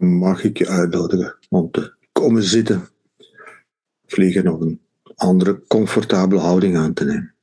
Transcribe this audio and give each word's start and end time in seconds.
mag 0.00 0.44
ik 0.44 0.58
je 0.58 0.68
uitnodigen 0.68 1.38
om 1.48 1.70
te 1.70 1.94
komen 2.12 2.42
zitten, 2.42 2.88
vliegen 4.06 4.48
of 4.48 4.60
een 4.60 4.80
andere 5.14 5.66
comfortabele 5.66 6.40
houding 6.40 6.76
aan 6.76 6.92
te 6.92 7.04
nemen. 7.04 7.34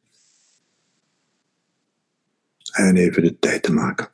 En 2.71 2.95
even 2.95 3.23
de 3.23 3.39
tijd 3.39 3.63
te 3.63 3.73
maken. 3.73 4.11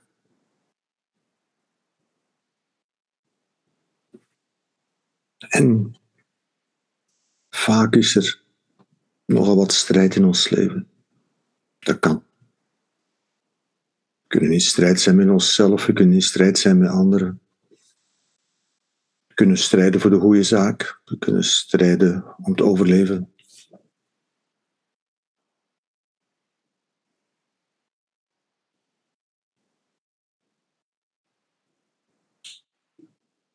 En 5.38 5.96
vaak 7.50 7.96
is 7.96 8.16
er 8.16 8.42
nogal 9.26 9.56
wat 9.56 9.72
strijd 9.72 10.16
in 10.16 10.26
ons 10.26 10.50
leven. 10.50 10.88
Dat 11.80 12.00
kan. 12.00 12.24
We 14.22 14.28
kunnen 14.28 14.52
in 14.52 14.62
strijd 14.62 15.00
zijn 15.00 15.16
met 15.16 15.30
onszelf, 15.30 15.86
we 15.86 15.94
kunnen 15.94 16.14
in 16.14 16.22
strijd 16.22 16.58
zijn 16.58 16.78
met 16.78 16.90
anderen. 16.90 17.43
We 19.34 19.40
kunnen 19.40 19.58
strijden 19.58 20.00
voor 20.00 20.10
de 20.10 20.20
goede 20.20 20.44
zaak, 20.44 21.02
we 21.06 21.18
kunnen 21.18 21.44
strijden 21.44 22.36
om 22.38 22.56
te 22.56 22.64
overleven. 22.64 23.34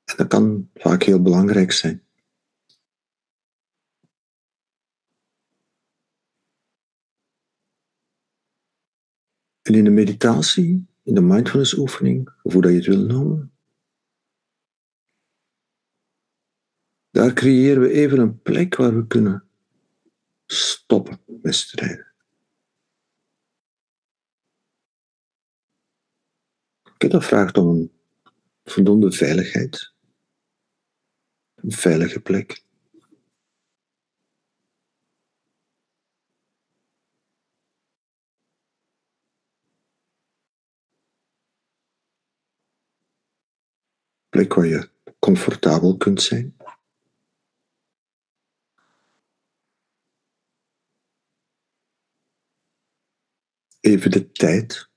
En 0.04 0.16
dat 0.16 0.26
kan 0.26 0.70
vaak 0.74 1.02
heel 1.02 1.22
belangrijk 1.22 1.72
zijn. 1.72 2.06
En 9.62 9.74
in 9.74 9.84
de 9.84 9.90
meditatie, 9.90 10.86
in 11.02 11.14
de 11.14 11.20
mindfulness 11.20 11.76
oefening, 11.76 12.32
of 12.42 12.52
hoe 12.52 12.62
dat 12.62 12.70
je 12.70 12.76
het 12.76 12.86
wil 12.86 13.06
noemen, 13.06 13.57
daar 17.18 17.32
creëren 17.32 17.82
we 17.82 17.90
even 17.90 18.18
een 18.18 18.42
plek 18.42 18.76
waar 18.76 18.94
we 18.94 19.06
kunnen 19.06 19.48
stoppen 20.46 21.20
met 21.26 21.54
strijden. 21.54 22.12
Dat 26.98 27.24
vraagt 27.24 27.56
om 27.56 27.68
een 27.68 27.92
voldoende 28.64 29.12
veiligheid, 29.12 29.92
een 31.54 31.72
veilige 31.72 32.20
plek. 32.20 32.66
plek 44.28 44.54
waar 44.54 44.66
je 44.66 44.90
comfortabel 45.18 45.96
kunt 45.96 46.22
zijn. 46.22 46.57
Even 53.80 54.10
de 54.10 54.30
tijd, 54.30 54.90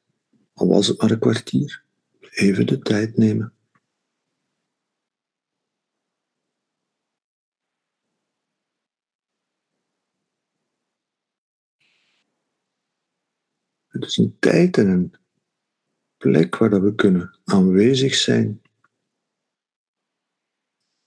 al 0.54 0.68
was 0.68 0.88
het 0.88 1.02
maar 1.02 1.12
een 1.12 1.20
kwartier, 1.20 1.84
even 2.20 2.68
de 2.68 2.80
tijd 2.80 3.18
nemen. 3.18 3.54
Het 13.88 14.06
is 14.06 14.18
een 14.18 14.38
tijd 14.40 14.78
en 14.78 14.88
een 14.88 15.14
plek 16.18 16.56
waar 16.56 16.82
we 16.82 16.96
kunnen 16.96 17.40
aanwezig 17.44 18.16
zijn 18.16 18.62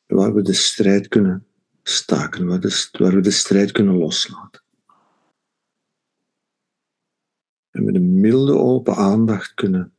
waar 0.07 0.35
we 0.35 0.43
de 0.43 0.53
strijd 0.53 1.09
kunnen 1.09 1.47
staken, 1.83 2.47
waar, 2.47 2.91
waar 2.93 3.15
we 3.15 3.21
de 3.21 3.31
strijd 3.31 3.73
kunnen 3.73 3.95
loslaten. 3.95 4.64
En 7.75 7.85
met 7.85 7.95
een 7.95 8.21
milde 8.21 8.53
open 8.53 8.95
aandacht 8.95 9.55
kunnen 9.55 9.95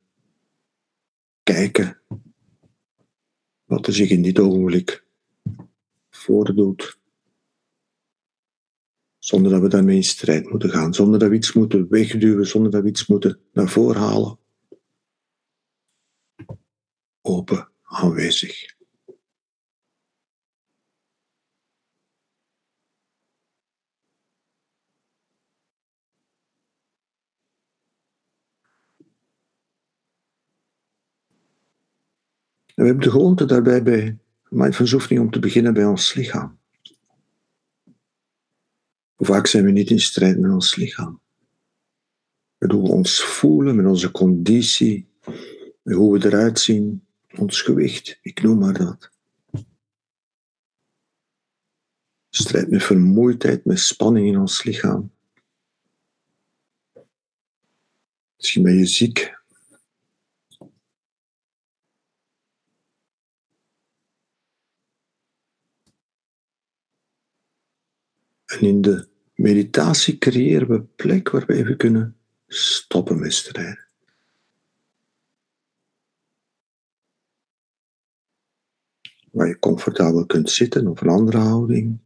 kijken 1.43 2.01
wat 3.63 3.87
er 3.87 3.93
zich 3.93 4.09
in 4.09 4.21
dit 4.21 4.39
ogenblik 4.39 5.05
voordoet. 6.09 6.99
Zonder 9.17 9.51
dat 9.51 9.61
we 9.61 9.67
daarmee 9.67 9.95
in 9.95 10.03
strijd 10.03 10.49
moeten 10.49 10.69
gaan, 10.69 10.93
zonder 10.93 11.19
dat 11.19 11.29
we 11.29 11.35
iets 11.35 11.53
moeten 11.53 11.89
wegduwen, 11.89 12.47
zonder 12.47 12.71
dat 12.71 12.81
we 12.81 12.89
iets 12.89 13.07
moeten 13.07 13.39
naar 13.53 13.69
voren 13.69 14.01
halen. 14.01 14.39
Open, 17.21 17.71
aanwezig. 17.81 18.74
En 32.75 32.83
we 32.83 32.89
hebben 32.89 33.03
de 33.03 33.11
gewoonte 33.11 33.45
daarbij 33.45 33.83
bij 33.83 34.17
mindfulness 34.49 34.93
oefening 34.93 35.21
om 35.21 35.31
te 35.31 35.39
beginnen 35.39 35.73
bij 35.73 35.85
ons 35.85 36.13
lichaam. 36.13 36.59
Hoe 39.15 39.27
vaak 39.27 39.47
zijn 39.47 39.65
we 39.65 39.71
niet 39.71 39.89
in 39.89 39.99
strijd 39.99 40.39
met 40.39 40.51
ons 40.51 40.75
lichaam? 40.75 41.21
Met 42.57 42.71
hoe 42.71 42.83
we 42.83 42.89
ons 42.89 43.23
voelen, 43.23 43.75
met 43.75 43.85
onze 43.85 44.11
conditie, 44.11 45.07
met 45.81 45.95
hoe 45.95 46.17
we 46.17 46.25
eruit 46.25 46.59
zien, 46.59 47.05
ons 47.37 47.61
gewicht, 47.61 48.19
ik 48.21 48.41
noem 48.41 48.59
maar 48.59 48.73
dat. 48.73 49.11
Strijd 52.29 52.69
met 52.69 52.83
vermoeidheid, 52.83 53.65
met 53.65 53.79
spanning 53.79 54.27
in 54.27 54.39
ons 54.39 54.63
lichaam. 54.63 55.11
Misschien 58.35 58.63
ben 58.63 58.77
je 58.77 58.85
ziek, 58.85 59.43
En 68.55 68.61
in 68.61 68.81
de 68.81 69.07
meditatie 69.33 70.17
creëren 70.17 70.67
we 70.67 70.81
plek 70.81 71.29
waar 71.29 71.45
we 71.45 71.53
even 71.53 71.77
kunnen 71.77 72.17
stoppen 72.47 73.19
met 73.19 73.33
strijden. 73.33 73.87
Waar 79.31 79.47
je 79.47 79.59
comfortabel 79.59 80.25
kunt 80.25 80.49
zitten 80.49 80.87
of 80.87 81.01
een 81.01 81.07
andere 81.07 81.37
houding. 81.37 81.99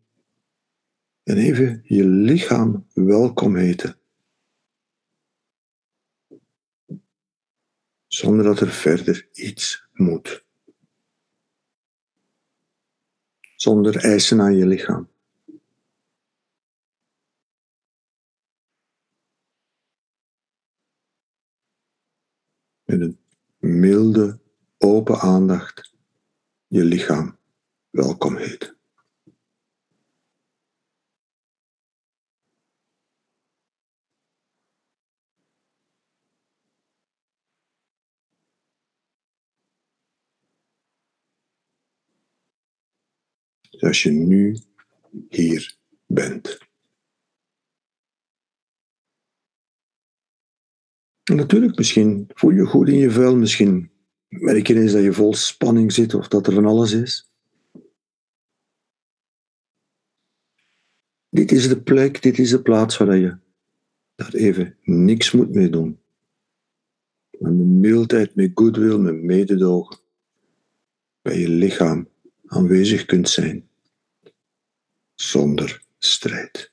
En 1.23 1.37
even 1.37 1.81
je 1.83 2.05
lichaam 2.05 2.87
welkom 2.93 3.55
heten. 3.55 3.97
Zonder 8.07 8.45
dat 8.45 8.59
er 8.59 8.71
verder 8.71 9.29
iets 9.33 9.87
moet. 9.93 10.45
Zonder 13.55 13.95
eisen 13.95 14.41
aan 14.41 14.55
je 14.55 14.65
lichaam. 14.65 15.09
Met 22.89 23.01
een 23.01 23.19
milde, 23.57 24.39
open 24.77 25.19
aandacht 25.19 25.95
je 26.67 26.83
lichaam 26.83 27.37
welkom 27.89 28.35
heet. 28.35 28.77
Als 43.79 44.03
je 44.03 44.11
nu 44.11 44.59
hier 45.29 45.77
bent. 46.05 46.68
Natuurlijk, 51.35 51.77
misschien 51.77 52.27
voel 52.33 52.51
je 52.51 52.65
goed 52.65 52.87
in 52.87 52.97
je 52.97 53.11
vuil, 53.11 53.35
misschien 53.35 53.91
merk 54.27 54.67
je 54.67 54.79
eens 54.81 54.91
dat 54.91 55.03
je 55.03 55.13
vol 55.13 55.33
spanning 55.33 55.91
zit 55.91 56.13
of 56.13 56.27
dat 56.27 56.47
er 56.47 56.53
van 56.53 56.65
alles 56.65 56.91
is. 56.91 57.31
Dit 61.29 61.51
is 61.51 61.67
de 61.67 61.81
plek, 61.81 62.21
dit 62.21 62.39
is 62.39 62.49
de 62.49 62.61
plaats 62.61 62.97
waar 62.97 63.17
je 63.17 63.37
daar 64.15 64.33
even 64.33 64.77
niks 64.83 65.31
moet 65.31 65.49
mee 65.49 65.69
doen. 65.69 65.99
Met 67.39 67.53
mildheid, 67.53 68.35
met 68.35 68.51
goodwill, 68.53 68.97
met 68.97 69.21
mededogen 69.21 69.97
bij 71.21 71.39
je 71.39 71.49
lichaam 71.49 72.09
aanwezig 72.45 73.05
kunt 73.05 73.29
zijn. 73.29 73.69
Zonder 75.15 75.83
strijd. 75.97 76.68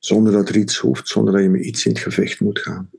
Zonder 0.00 0.32
dat 0.32 0.48
er 0.48 0.56
iets 0.56 0.76
hoeft, 0.76 1.08
zonder 1.08 1.32
dat 1.32 1.42
je 1.42 1.48
met 1.48 1.64
iets 1.64 1.86
in 1.86 1.92
het 1.92 2.00
gevecht 2.00 2.40
moet 2.40 2.58
gaan. 2.58 2.90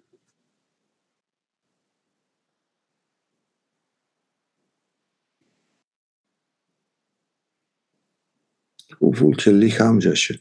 Hoe 8.97 9.15
voelt 9.15 9.41
je 9.41 9.53
lichaam 9.53 10.01
als 10.01 10.27
je 10.27 10.39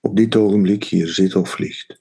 op 0.00 0.16
dit 0.16 0.36
ogenblik 0.36 0.84
hier 0.84 1.08
zit 1.08 1.34
of 1.34 1.50
vliegt? 1.50 1.97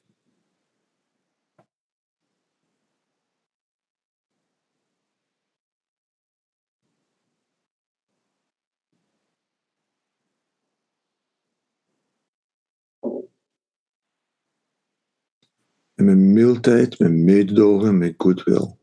En 15.98 16.06
met 16.06 16.18
mildheid, 16.18 17.00
met 17.00 17.12
mededogen, 17.12 17.98
met 17.98 18.14
goodwill 18.18 18.76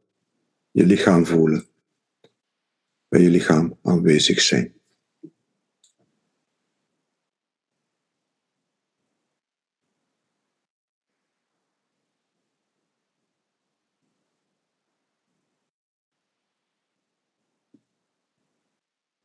je 0.70 0.86
lichaam 0.86 1.26
voelen. 1.26 1.66
Bij 3.08 3.20
je 3.20 3.30
lichaam 3.30 3.78
aanwezig 3.82 4.40
zijn. 4.40 4.74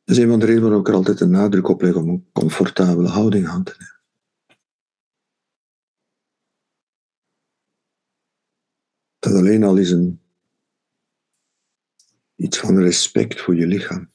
Dat 0.04 0.16
is 0.16 0.18
een 0.18 0.28
van 0.28 0.38
de 0.38 0.46
redenen 0.46 0.62
waarom 0.62 0.80
ik 0.80 0.88
er 0.88 0.94
altijd 0.94 1.20
een 1.20 1.30
nadruk 1.30 1.68
op 1.68 1.82
leg 1.82 1.94
om 1.94 2.08
een 2.08 2.28
comfortabele 2.32 3.08
houding 3.08 3.48
aan 3.48 3.64
te 3.64 3.74
nemen. 3.78 3.99
Alleen 9.36 9.62
al 9.64 9.76
is 9.76 9.90
een, 9.90 10.20
iets 12.36 12.58
van 12.58 12.78
respect 12.78 13.40
voor 13.40 13.56
je 13.56 13.66
lichaam. 13.66 14.10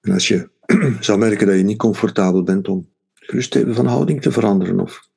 En 0.00 0.12
als 0.12 0.28
je 0.28 0.50
zou 1.00 1.18
merken 1.18 1.46
dat 1.46 1.56
je 1.56 1.62
niet 1.62 1.78
comfortabel 1.78 2.42
bent 2.42 2.68
om 2.68 2.92
gerust 3.14 3.54
even 3.54 3.74
van 3.74 3.86
houding 3.86 4.22
te 4.22 4.32
veranderen 4.32 4.80
of 4.80 5.10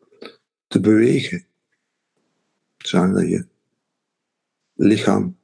te 0.67 0.79
bewegen, 0.79 1.47
zorg 2.77 3.13
dat 3.13 3.27
je 3.29 3.47
lichaam 4.73 5.39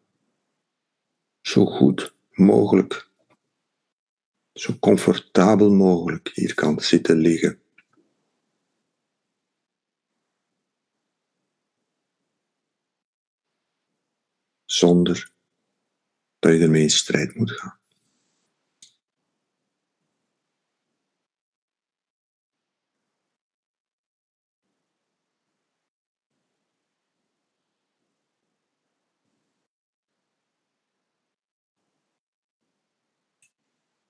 zo 1.42 1.66
goed 1.66 2.16
mogelijk 2.32 3.14
zo 4.56 4.80
comfortabel 4.80 5.72
mogelijk 5.72 6.32
hier 6.34 6.54
kan 6.54 6.80
zitten 6.80 7.18
liggen. 7.18 7.60
Zonder 14.66 15.32
dat 16.40 16.54
je 16.54 16.60
ermee 16.60 16.82
in 16.82 16.90
strijd 16.90 17.36
moet 17.36 17.52
gaan. 17.52 17.80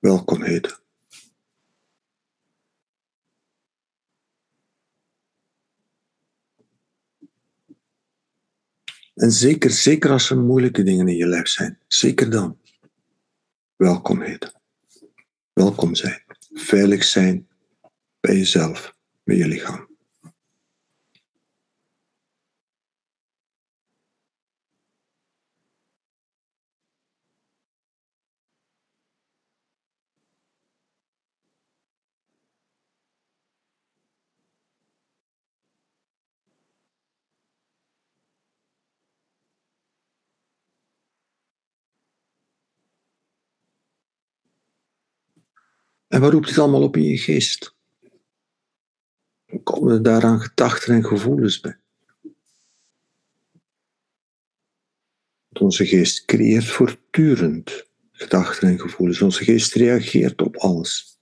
Welkom 0.05 0.43
heten. 0.43 0.77
En 9.13 9.31
zeker, 9.31 9.71
zeker 9.71 10.11
als 10.11 10.29
er 10.29 10.37
moeilijke 10.37 10.83
dingen 10.83 11.07
in 11.07 11.15
je 11.15 11.27
lijf 11.27 11.47
zijn, 11.47 11.79
zeker 11.87 12.29
dan. 12.29 12.59
Welkom 13.75 14.21
heten. 14.21 14.61
Welkom 15.53 15.95
zijn. 15.95 16.23
Veilig 16.53 17.03
zijn 17.03 17.47
bij 18.19 18.35
jezelf, 18.35 18.97
bij 19.23 19.35
je 19.35 19.47
lichaam. 19.47 19.94
En 46.15 46.21
wat 46.21 46.31
roept 46.31 46.47
dit 46.47 46.57
allemaal 46.57 46.83
op 46.83 46.97
in 46.97 47.03
je 47.03 47.17
geest? 47.17 47.75
Hoe 49.45 49.63
komen 49.63 49.93
er 49.93 50.03
daaraan 50.03 50.41
gedachten 50.41 50.93
en 50.93 51.05
gevoelens 51.05 51.59
bij? 51.59 51.79
onze 55.59 55.85
geest 55.85 56.25
creëert 56.25 56.65
voortdurend 56.65 57.89
gedachten 58.11 58.67
en 58.67 58.79
gevoelens. 58.79 59.21
Onze 59.21 59.43
geest 59.43 59.73
reageert 59.73 60.41
op 60.41 60.55
alles. 60.55 61.19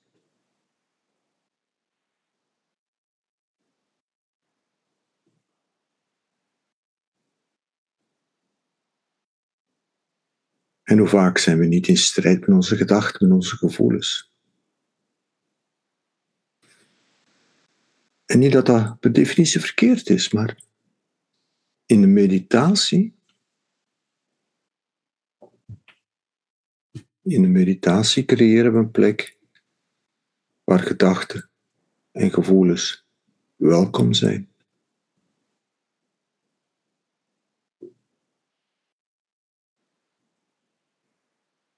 En 10.84 10.98
hoe 10.98 11.08
vaak 11.08 11.38
zijn 11.38 11.58
we 11.60 11.66
niet 11.66 11.88
in 11.88 11.98
strijd 11.98 12.40
met 12.40 12.50
onze 12.50 12.76
gedachten, 12.76 13.28
met 13.28 13.36
onze 13.36 13.56
gevoelens? 13.56 14.33
En 18.34 18.40
niet 18.40 18.52
dat 18.52 18.66
dat 18.66 19.00
per 19.00 19.14
definitie 19.14 19.60
verkeerd 19.60 20.10
is, 20.10 20.32
maar 20.32 20.60
in 21.86 22.02
de 22.02 22.08
meditatie, 22.08 23.16
in 27.22 27.42
de 27.42 27.48
meditatie 27.48 28.26
creëren 28.26 28.74
we 28.74 28.80
een 28.80 28.92
plek 28.92 29.38
waar 30.64 30.80
gedachten 30.80 31.50
en 32.12 32.32
gevoelens 32.32 33.06
welkom 33.56 34.14
zijn. 34.14 34.52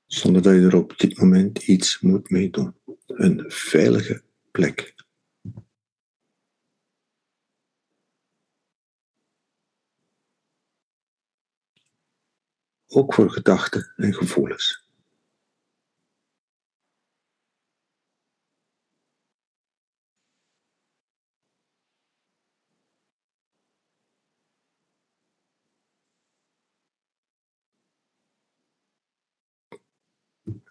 Zonder 0.06 0.42
dat 0.42 0.54
je 0.54 0.62
er 0.62 0.76
op 0.76 0.98
dit 0.98 1.18
moment 1.18 1.68
iets 1.68 2.00
moet 2.00 2.30
meedoen. 2.30 2.76
Een 3.06 3.52
veilige 3.52 4.24
plek. 4.52 4.95
Ook 12.88 13.14
voor 13.14 13.32
gedachten 13.32 13.94
en 13.96 14.14
gevoelens. 14.14 14.84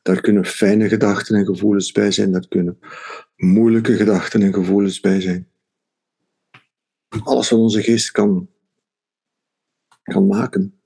Daar 0.02 0.21
kunnen 0.21 0.44
fijne 0.44 0.88
gedachten 0.88 1.37
en 1.37 1.44
gevoelens 1.44 1.92
bij 1.92 2.11
zijn, 2.11 2.33
daar 2.33 2.49
kunnen 2.49 2.78
moeilijke 3.37 3.97
gedachten 3.97 4.42
en 4.42 4.52
gevoelens 4.52 5.00
bij 5.00 5.21
zijn. 5.21 5.49
Alles 7.09 7.50
wat 7.50 7.61
onze 7.61 7.83
geest 7.83 8.11
kan, 8.11 8.50
kan 10.02 10.26
maken. 10.26 10.83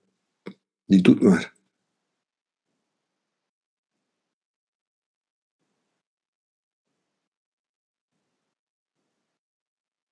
Die 0.89 1.03
doet 1.03 1.23
maar. 1.23 1.55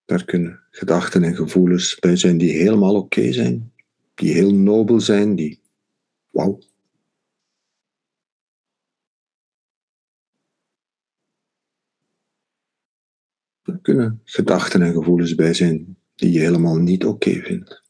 Daar 0.04 0.24
kunnen 0.24 0.64
gedachten 0.70 1.22
en 1.22 1.34
gevoelens 1.34 1.98
bij 1.98 2.16
zijn 2.16 2.38
die 2.38 2.52
helemaal 2.52 2.96
oké 2.96 3.32
zijn, 3.32 3.72
die 4.14 4.32
heel 4.32 4.54
nobel 4.54 5.00
zijn, 5.00 5.34
die 5.34 5.60
wauw. 6.30 6.58
Er 13.62 13.78
kunnen 13.80 14.20
gedachten 14.24 14.82
en 14.82 14.92
gevoelens 14.92 15.34
bij 15.34 15.54
zijn 15.54 15.98
die 16.14 16.32
je 16.32 16.38
helemaal 16.38 16.76
niet 16.76 17.04
oké 17.04 17.30
vindt. 17.30 17.85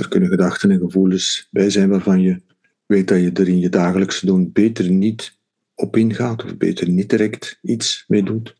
Er 0.00 0.08
kunnen 0.08 0.28
gedachten 0.28 0.70
en 0.70 0.78
gevoelens 0.78 1.48
bij 1.50 1.70
zijn 1.70 1.88
waarvan 1.88 2.20
je 2.20 2.42
weet 2.86 3.08
dat 3.08 3.20
je 3.20 3.32
er 3.32 3.48
in 3.48 3.58
je 3.58 3.68
dagelijkse 3.68 4.26
doen 4.26 4.52
beter 4.52 4.90
niet 4.90 5.38
op 5.74 5.96
ingaat 5.96 6.44
of 6.44 6.56
beter 6.56 6.88
niet 6.88 7.10
direct 7.10 7.58
iets 7.62 8.04
mee 8.08 8.22
doet. 8.22 8.58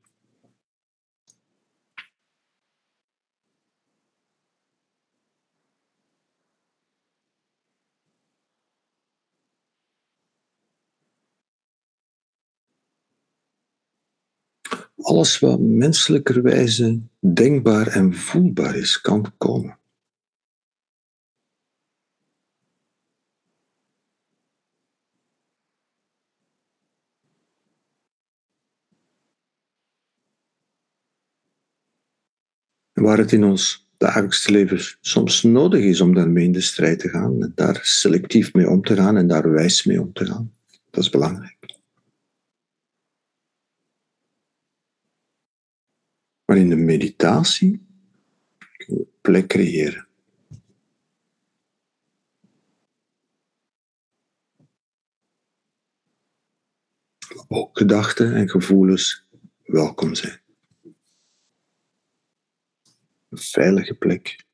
alles 15.11 15.39
wat 15.39 15.61
menselijkerwijze 15.61 17.01
denkbaar 17.21 17.87
en 17.87 18.15
voelbaar 18.15 18.77
is, 18.77 19.01
kan 19.01 19.33
komen. 19.39 19.80
Waar 33.11 33.19
het 33.19 33.33
in 33.33 33.45
ons 33.45 33.89
dagelijkse 33.97 34.51
leven 34.51 34.97
soms 35.01 35.43
nodig 35.43 35.83
is 35.83 36.01
om 36.01 36.15
daarmee 36.15 36.45
in 36.45 36.53
de 36.53 36.61
strijd 36.61 36.99
te 36.99 37.09
gaan, 37.09 37.43
en 37.43 37.53
daar 37.55 37.81
selectief 37.83 38.53
mee 38.53 38.69
om 38.69 38.83
te 38.83 38.97
gaan 38.97 39.17
en 39.17 39.27
daar 39.27 39.51
wijs 39.51 39.85
mee 39.85 40.01
om 40.01 40.13
te 40.13 40.27
gaan, 40.27 40.55
dat 40.91 41.03
is 41.03 41.11
belangrijk. 41.11 41.79
Maar 46.45 46.57
in 46.57 46.69
de 46.69 46.77
meditatie 46.77 47.87
kun 48.77 48.97
je 48.97 49.07
plek 49.21 49.47
creëren. 49.47 50.09
Ook 57.49 57.79
gedachten 57.79 58.35
en 58.35 58.49
gevoelens 58.49 59.27
welkom 59.65 60.15
zijn. 60.15 60.50
Een 63.31 63.39
veilige 63.39 63.95
plek. 63.95 64.49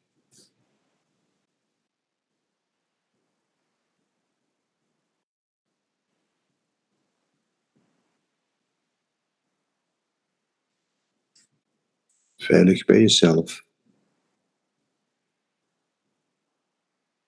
veilig 12.47 12.85
bij 12.85 13.01
jezelf. 13.01 13.65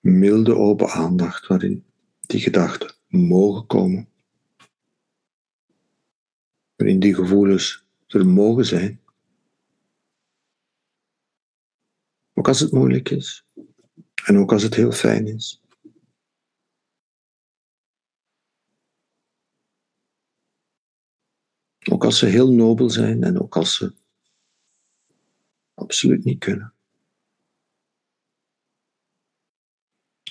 Milde 0.01 0.55
open 0.55 0.89
aandacht 0.89 1.47
waarin 1.47 1.85
die 2.21 2.41
gedachten 2.41 2.95
mogen 3.07 3.67
komen. 3.67 4.09
Waarin 6.77 7.01
die 7.01 7.15
gevoelens 7.15 7.85
er 8.07 8.27
mogen 8.27 8.65
zijn. 8.65 9.01
Ook 12.39 12.49
als 12.49 12.61
het 12.61 12.73
moeilijk 12.73 13.11
is. 13.11 13.45
En 14.25 14.37
ook 14.37 14.53
als 14.53 14.63
het 14.63 14.75
heel 14.75 14.93
fijn 14.93 15.27
is. 15.27 15.63
Ook 21.91 22.05
als 22.05 22.19
ze 22.19 22.27
heel 22.27 22.53
nobel 22.53 22.91
zijn 22.91 23.23
en 23.23 23.41
ook 23.41 23.57
als 23.57 23.77
ze 23.77 23.95
absoluut 25.75 26.25
niet 26.25 26.39
kunnen. 26.39 26.75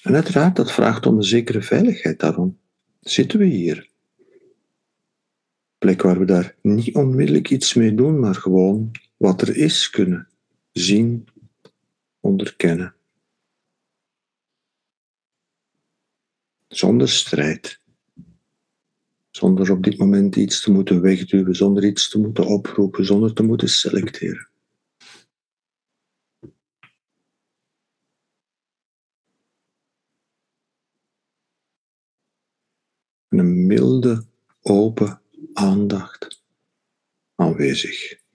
En 0.02 0.14
uiteraard, 0.14 0.56
dat 0.56 0.72
vraagt 0.72 1.06
om 1.06 1.18
een 1.18 1.24
zekere 1.24 1.62
veiligheid. 1.62 2.20
Daarom 2.20 2.60
zitten 3.00 3.40
we 3.40 3.46
hier. 3.46 3.90
Plek 5.78 6.02
waar 6.02 6.20
we 6.20 6.26
daar 6.26 6.56
niet 6.62 6.96
onmiddellijk 6.96 7.50
iets 7.50 7.74
mee 7.74 7.96
doen, 7.96 8.20
maar 8.20 8.36
gewoon 8.36 8.92
wat 9.18 9.42
er 9.42 9.56
is 9.56 9.90
kunnen 9.90 10.28
zien, 10.72 11.28
onderkennen. 12.28 12.96
Zonder 16.68 17.10
strijd. 17.10 17.82
Zonder 19.30 19.72
op 19.72 19.84
dit 19.84 19.98
moment 19.98 20.36
iets 20.36 20.62
te 20.62 20.72
moeten 20.72 21.02
wegduwen, 21.02 21.56
zonder 21.56 21.86
iets 21.86 22.10
te 22.10 22.20
moeten 22.20 22.46
oproepen, 22.46 23.06
zonder 23.06 23.34
te 23.34 23.44
moeten 23.44 23.70
selecteren. 23.70 24.50
een 33.30 33.66
milde, 33.66 34.26
open 34.62 35.22
aandacht 35.54 36.44
aanwezig. 37.36 38.27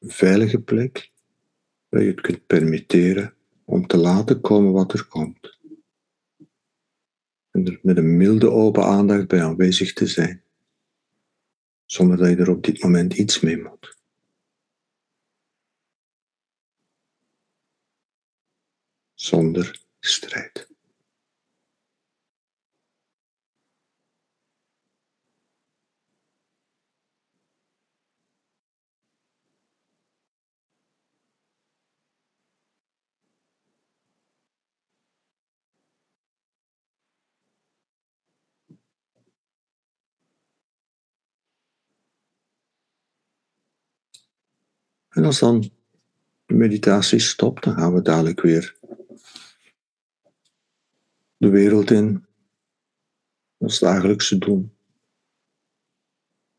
Een 0.00 0.10
veilige 0.10 0.60
plek 0.60 1.12
waar 1.88 2.02
je 2.02 2.10
het 2.10 2.20
kunt 2.20 2.46
permitteren 2.46 3.34
om 3.64 3.86
te 3.86 3.96
laten 3.96 4.40
komen 4.40 4.72
wat 4.72 4.92
er 4.92 5.06
komt. 5.06 5.58
En 7.50 7.66
er 7.66 7.78
met 7.82 7.96
een 7.96 8.16
milde 8.16 8.50
open 8.50 8.84
aandacht 8.84 9.28
bij 9.28 9.42
aanwezig 9.42 9.92
te 9.92 10.06
zijn, 10.06 10.42
zonder 11.84 12.16
dat 12.16 12.28
je 12.28 12.36
er 12.36 12.50
op 12.50 12.64
dit 12.64 12.82
moment 12.82 13.14
iets 13.14 13.40
mee 13.40 13.62
moet. 13.62 13.98
Zonder 19.14 19.84
strijd. 19.98 20.69
En 45.10 45.24
als 45.24 45.38
dan 45.38 45.60
de 46.44 46.54
meditatie 46.54 47.18
stopt, 47.18 47.64
dan 47.64 47.74
gaan 47.74 47.94
we 47.94 48.02
dadelijk 48.02 48.40
weer 48.40 48.78
de 51.36 51.48
wereld 51.48 51.90
in, 51.90 52.26
ons 53.56 53.78
dagelijkse 53.78 54.38
doen, 54.38 54.76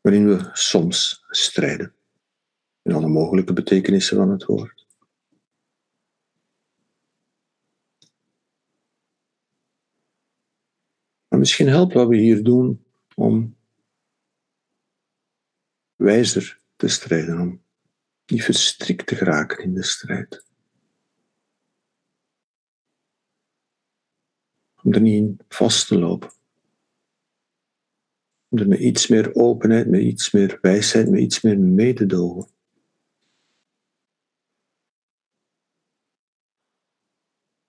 waarin 0.00 0.26
we 0.26 0.50
soms 0.52 1.24
strijden, 1.28 1.94
in 2.82 2.92
alle 2.92 3.08
mogelijke 3.08 3.52
betekenissen 3.52 4.16
van 4.16 4.30
het 4.30 4.44
woord. 4.44 4.86
Maar 11.28 11.38
misschien 11.38 11.68
helpt 11.68 11.92
wat 11.92 12.08
we 12.08 12.16
hier 12.16 12.42
doen 12.42 12.84
om 13.14 13.56
wijzer 15.94 16.60
te 16.76 16.88
strijden, 16.88 17.40
om 17.40 17.62
niet 18.32 18.44
verstrikt 18.44 19.06
te 19.06 19.16
geraken 19.16 19.64
in 19.64 19.74
de 19.74 19.82
strijd. 19.82 20.44
Om 24.82 24.92
er 24.92 25.00
niet 25.00 25.14
in 25.14 25.40
vast 25.48 25.86
te 25.86 25.98
lopen. 25.98 26.30
Om 28.48 28.58
er 28.58 28.68
met 28.68 28.78
iets 28.78 29.06
meer 29.06 29.34
openheid, 29.34 29.88
met 29.88 30.00
iets 30.00 30.30
meer 30.30 30.58
wijsheid, 30.60 31.10
met 31.10 31.20
iets 31.20 31.40
meer 31.40 31.58
mededogen. 31.58 32.50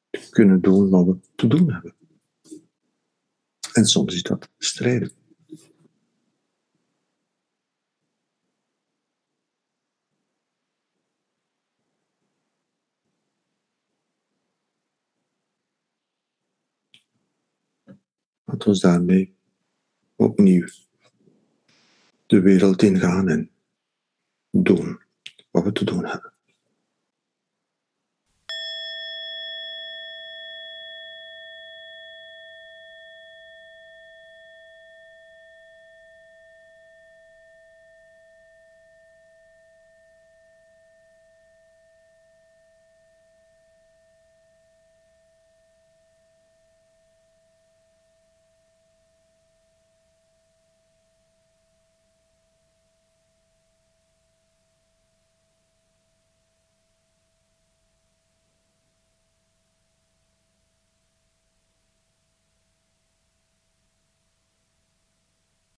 te 0.10 0.30
kunnen 0.30 0.62
doen 0.62 0.90
wat 0.90 1.06
we 1.06 1.20
te 1.36 1.48
doen 1.48 1.72
hebben. 1.72 1.96
En 3.74 3.86
soms 3.86 4.16
is 4.16 4.24
dat 4.24 4.50
strijden. 4.58 5.23
Laten 18.54 18.72
we 18.72 18.80
daarmee 18.80 19.36
opnieuw 20.16 20.68
de 22.26 22.42
wereld 22.42 22.82
ingaan 22.82 23.30
en 23.30 23.52
doen. 24.52 25.02
wat 25.52 25.64
we 25.64 25.72
te 25.72 25.86
doen 25.86 26.06
hebben. 26.06 26.33